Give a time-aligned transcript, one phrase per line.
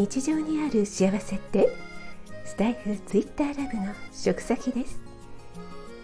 [0.00, 1.68] 日常にある幸せって？
[2.46, 4.98] スタイフツイッターラブの食先です。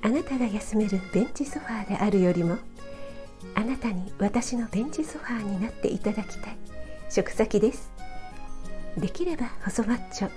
[0.02, 2.58] あなたが休めるベンチソファーであるよりも
[3.54, 6.58] あなたに私のベンチソファーになっていただきたい
[7.08, 7.90] 食先です。
[8.98, 10.30] できれば細マッチョ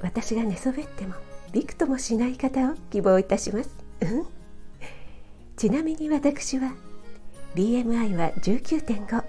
[0.00, 1.14] 私が寝そべっても
[1.52, 3.68] びくともしない方を希望いたします。
[5.58, 6.72] ちなみに私は
[7.54, 9.24] BMI は19.5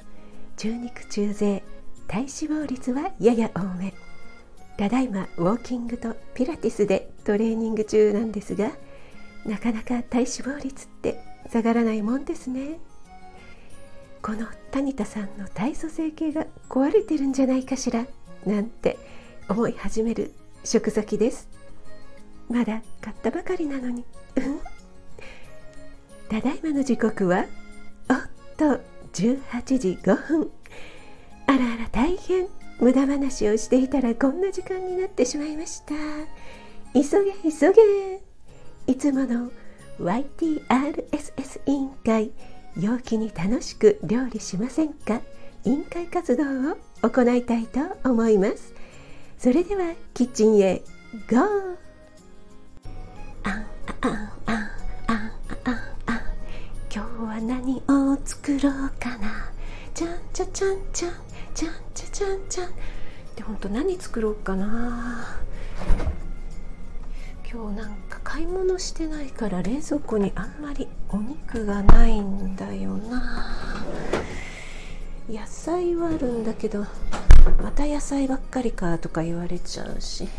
[0.55, 1.61] 中肉中背
[2.09, 3.93] 体脂肪率はやや多め。
[4.77, 8.71] ただいまウォーキングとピラティスでトレーニング中なんですが
[9.45, 12.79] なかなか体脂肪率って下がらないもんですね。
[14.21, 18.05] この谷田さんの体組成計が壊れてるんじゃないかしら
[18.45, 18.97] なんて
[19.47, 21.47] 思い始める食先です。
[22.49, 24.03] まだ買ったばかりなのに。
[26.29, 27.45] ただいまの時刻は
[28.09, 28.17] おっ
[28.57, 28.81] と
[29.13, 30.58] 18時5分。
[31.49, 32.47] あらあら大変。
[32.79, 35.95] 無駄話をしていたらこんな時間になってしまいました。
[36.93, 38.21] 急げ急げ。
[38.85, 39.49] いつもの
[39.99, 42.31] YTRSS 委員会
[42.79, 45.21] 陽気に楽しく料理しませんか？
[45.65, 48.71] 委員会活動を行いたいと思います。
[49.39, 50.83] それではキッチンへ
[51.27, 51.37] GO!
[53.43, 53.65] あん
[54.01, 54.71] あんあんあん
[55.07, 55.31] あん
[55.65, 56.19] あん。
[56.93, 59.49] 今日は何を作ろうかな？
[59.95, 61.11] ちゃんちゃちゃんちゃん。
[61.59, 62.69] ちゃんちゃちゃんちゃん。
[63.35, 65.41] で本当何作ろうかな。
[67.51, 73.83] 今日なんか買い物してないから冷蔵庫にあんまりお肉がないんだよな。
[75.29, 76.85] 野菜はあるんだけど
[77.61, 80.29] また野菜ばっかりかとか言われちゃうし。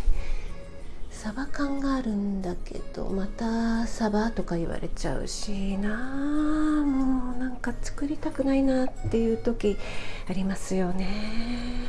[1.23, 9.77] サバ缶があるんだけどまたサバとか言われちゃうしなあもうなんか作りたくないなっていう時
[10.31, 11.85] ありますよね。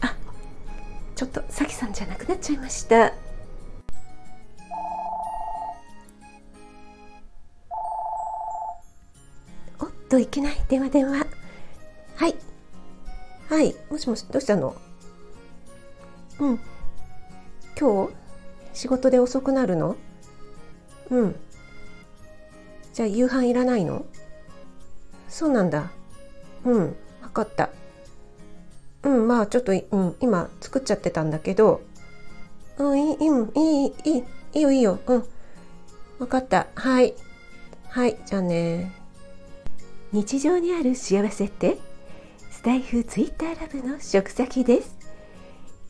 [0.00, 0.16] あ
[1.14, 3.12] ちょっとさきさんじゃなくなっちゃいました。
[9.78, 10.56] おっといけない。
[10.68, 11.24] 電話電話
[12.16, 12.34] はい。
[13.48, 13.76] はい。
[13.88, 14.74] もしもしどうしたの？
[16.40, 16.60] うん。
[17.78, 18.23] 今日？
[18.74, 19.96] 仕事で遅くなるの？
[21.10, 21.36] うん。
[22.92, 24.04] じゃあ夕飯いらないの？
[25.28, 25.90] そうなんだ。
[26.64, 27.70] うん、わかった。
[29.02, 31.82] うん、まあちょっと、うん、今作っちゃってたんだけど、
[32.78, 34.24] うん、いい、いい、いい、
[34.54, 35.24] いいよ、いいよ、うん。
[36.18, 36.66] わかった。
[36.74, 37.14] はい。
[37.88, 38.92] はい、じゃあね。
[40.12, 41.78] 日常にある幸せって？
[42.50, 44.96] スタイフツイッターラブの食先です。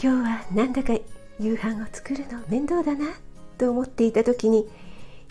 [0.02, 0.94] 今日はなんだか
[1.40, 3.06] 夕飯を作るの面倒だな
[3.58, 4.68] と思っていた時に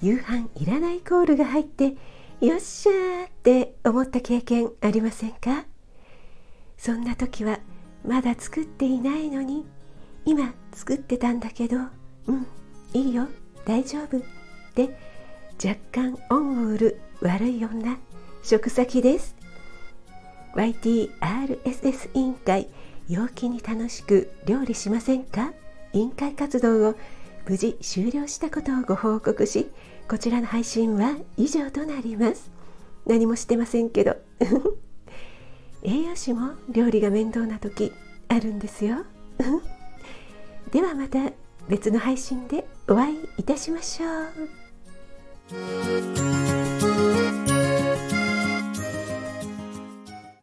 [0.01, 1.95] 夕飯いらないコールが入って
[2.41, 5.65] よっしゃーって思った経験ありませんか？
[6.77, 7.59] そんな時は
[8.05, 9.65] まだ作っていないのに
[10.25, 11.77] 今作ってたんだけど
[12.27, 12.45] うん
[12.93, 13.27] いいよ
[13.65, 14.21] 大丈夫っ
[14.75, 14.97] て
[15.63, 17.97] 若干恩を売る悪い女
[18.41, 19.35] 食先です。
[20.55, 22.67] YTRSS 委員会
[23.07, 25.53] 陽気に楽しく料理しませんか？
[25.93, 26.95] 委員会活動を
[27.47, 29.69] 無事終了したことをご報告し
[30.07, 32.51] こちらの配信は以上となります。
[33.05, 34.17] 何もしてませんけど。
[35.83, 37.91] 栄養士も料理が面倒な時
[38.29, 38.97] あるんですよ。
[40.71, 41.31] ではまた
[41.67, 44.07] 別の配信でお会いいたしましょ
[47.39, 47.42] う。